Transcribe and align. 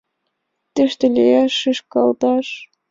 Тыште 0.75 1.05
лиеш 1.15 1.51
шӱшкалташ. 1.61 2.47